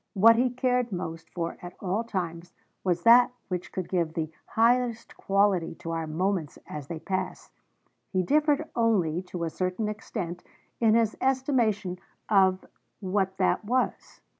[0.15, 2.53] What he cared most for at all times
[2.83, 7.51] was that which could give 'the highest quality to our moments as they pass';
[8.11, 10.43] he differed only, to a certain extent,
[10.79, 12.65] in his estimation of
[12.99, 14.21] what that was.